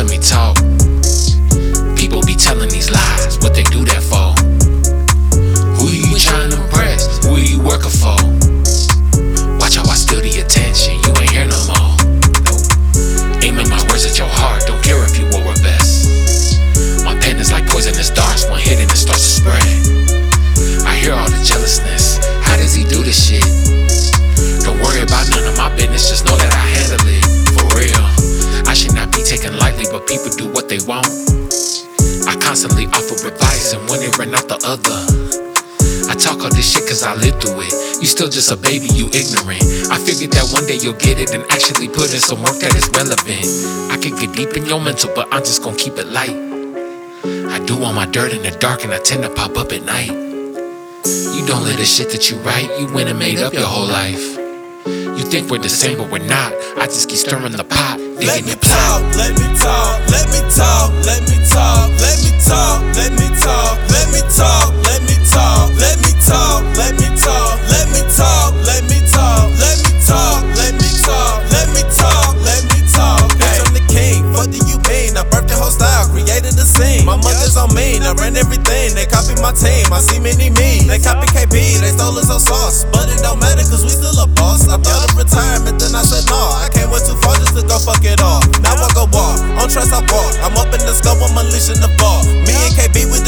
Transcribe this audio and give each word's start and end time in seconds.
to 0.00 0.06
me 0.06 0.18
talk. 0.18 0.79
People 30.10 30.34
do 30.34 30.50
what 30.50 30.68
they 30.68 30.82
want. 30.90 31.06
I 32.26 32.34
constantly 32.42 32.86
offer 32.90 33.14
advice, 33.30 33.72
and 33.72 33.82
when 33.88 34.02
it 34.02 34.18
ran 34.18 34.34
out 34.34 34.50
the 34.50 34.58
other. 34.66 34.98
I 36.10 36.18
talk 36.18 36.42
all 36.42 36.50
this 36.50 36.66
shit 36.66 36.82
cause 36.90 37.04
I 37.04 37.14
lived 37.14 37.38
through 37.40 37.62
it. 37.62 37.72
You 38.02 38.10
still 38.10 38.28
just 38.28 38.50
a 38.50 38.56
baby, 38.56 38.90
you 38.90 39.06
ignorant. 39.14 39.62
I 39.94 40.02
figured 40.02 40.34
that 40.34 40.50
one 40.50 40.66
day 40.66 40.82
you'll 40.82 40.98
get 40.98 41.22
it 41.22 41.30
and 41.30 41.46
actually 41.54 41.86
put 41.86 42.10
in 42.10 42.18
some 42.18 42.42
work 42.42 42.58
that 42.58 42.74
is 42.74 42.90
relevant. 42.90 43.46
I 43.94 43.96
can 44.02 44.18
get 44.18 44.34
deep 44.34 44.58
in 44.58 44.66
your 44.66 44.80
mental, 44.80 45.14
but 45.14 45.30
I'm 45.30 45.46
just 45.46 45.62
gonna 45.62 45.78
keep 45.78 45.94
it 45.94 46.08
light. 46.10 46.34
I 47.54 47.62
do 47.64 47.78
all 47.84 47.92
my 47.92 48.06
dirt 48.06 48.32
in 48.32 48.42
the 48.42 48.50
dark 48.58 48.82
and 48.82 48.92
I 48.92 48.98
tend 48.98 49.22
to 49.22 49.30
pop 49.30 49.56
up 49.56 49.70
at 49.70 49.84
night. 49.86 50.10
You 50.10 51.46
don't 51.46 51.62
live 51.62 51.78
the 51.78 51.86
shit 51.86 52.10
that 52.10 52.28
you 52.30 52.36
write, 52.42 52.68
you 52.80 52.92
went 52.92 53.08
and 53.08 53.18
made 53.18 53.38
up 53.38 53.52
your 53.54 53.70
whole 53.70 53.86
life. 53.86 54.39
You 55.20 55.26
think 55.26 55.50
we're 55.50 55.58
the 55.58 55.68
same, 55.68 55.98
but 55.98 56.08
we're 56.10 56.24
not. 56.24 56.48
I 56.80 56.86
just 56.88 57.10
keep 57.10 57.18
stirring 57.18 57.52
the 57.52 57.62
pot, 57.62 58.00
Let 58.00 58.40
digging 58.40 58.44
me 58.44 58.50
your 58.56 58.64
plot. 58.64 59.04
talk, 59.04 59.20
let 59.20 59.36
me 59.36 59.44
talk, 59.52 60.00
let 60.08 60.24
me 60.32 60.40
talk, 60.48 60.88
let 61.04 61.20
me 61.28 61.36
talk, 61.44 61.92
let 62.00 62.16
me 62.24 62.32
talk, 62.40 62.80
let 62.96 63.12
me 63.20 63.28
talk, 63.36 63.76
let 63.92 64.08
me 64.08 64.24
talk, 64.32 64.72
let 64.80 65.00
me 65.04 65.12
talk, 65.28 65.76
let 65.76 66.00
me 66.00 66.08
talk, 66.24 66.56
let 66.72 66.96
me 66.96 67.04
talk, 67.20 67.52
let 67.68 67.84
me 67.84 68.00
talk, 68.16 68.56
let 68.64 68.80
me 68.88 68.96
talk, 69.12 69.44
let 69.60 69.76
me 69.84 69.92
talk, 70.08 70.40
let 70.56 70.72
me 70.80 70.88
talk, 71.04 71.36
let 71.52 71.68
me 71.68 71.82
talk, 71.92 72.32
let 72.40 72.62
me 72.72 72.80
talk. 72.88 73.20
Bitch, 73.36 73.60
I'm 73.60 73.76
the 73.76 73.84
king. 73.92 74.24
What 74.32 74.48
do 74.48 74.56
you 74.64 74.80
mean? 74.88 75.20
I 75.20 75.22
birthed 75.28 75.52
the 75.52 75.56
whole 75.60 75.68
style, 75.68 76.08
created 76.08 76.56
the 76.56 76.64
scene. 76.64 77.04
My 77.04 77.20
mother's 77.20 77.60
on 77.60 77.68
me, 77.76 78.00
I 78.00 78.16
ran 78.16 78.40
everything. 78.40 78.96
They 78.96 79.04
copy 79.04 79.36
my 79.44 79.52
team. 79.52 79.84
I 79.92 80.00
see 80.00 80.16
many 80.16 80.48
me. 80.48 80.88
They 80.88 80.96
copy 80.98 81.28
KB, 81.28 81.52
they 81.76 81.92
stole 81.92 82.16
us 82.16 82.32
our 82.32 82.40
sauce, 82.40 82.88
but 82.88 83.04
it 83.12 83.20
don't 83.20 83.36
matter 83.38 83.68
'cause 83.68 83.84
we 83.84 83.92
still 83.92 84.09
went 86.90 87.06
too 87.06 87.16
far 87.22 87.38
just 87.38 87.54
to 87.54 87.62
go 87.62 87.78
fuck 87.78 88.02
it 88.04 88.20
off. 88.20 88.44
Now 88.60 88.74
I 88.74 88.90
go 88.92 89.06
walk, 89.14 89.38
on 89.56 89.70
trust 89.70 89.94
I 89.94 90.02
walk. 90.10 90.34
I'm 90.42 90.58
up 90.58 90.74
in 90.74 90.82
the 90.82 90.92
scope, 90.92 91.22
I'm 91.22 91.38
unleashing 91.38 91.78
the 91.80 91.88
ball. 91.96 92.26
Me 92.44 92.52
and 92.52 92.74
KB 92.74 93.06
with 93.08 93.19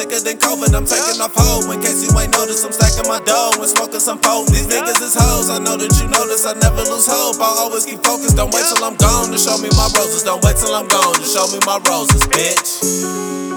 sicker 0.00 0.20
than 0.24 0.38
COVID, 0.40 0.72
I'm 0.72 0.88
taking 0.88 1.20
off 1.20 1.36
hold. 1.36 1.68
In 1.68 1.80
case 1.84 2.00
you 2.00 2.08
ain't 2.16 2.32
noticed, 2.32 2.64
I'm 2.64 2.72
stacking 2.72 3.04
my 3.04 3.20
dough 3.20 3.52
and 3.60 3.68
smoking 3.68 4.00
some 4.00 4.18
potent. 4.18 4.56
These 4.56 4.68
niggas 4.72 5.00
is 5.04 5.14
hoes, 5.14 5.50
I 5.50 5.58
know 5.58 5.76
that 5.76 5.92
you 6.00 6.08
notice. 6.08 6.46
I 6.46 6.54
never 6.56 6.82
lose 6.88 7.06
hope, 7.06 7.36
I 7.36 7.50
always 7.60 7.84
keep 7.84 8.00
focused. 8.00 8.36
Don't 8.36 8.52
wait 8.52 8.64
till 8.64 8.82
I'm 8.82 8.96
gone 8.96 9.30
to 9.30 9.38
show 9.38 9.58
me 9.60 9.68
my 9.76 9.88
roses. 9.96 10.22
Don't 10.24 10.42
wait 10.42 10.56
till 10.56 10.72
I'm 10.72 10.88
gone 10.88 11.14
to 11.14 11.26
show 11.28 11.44
me 11.52 11.60
my 11.66 11.76
roses, 11.84 12.24
bitch. 12.32 13.49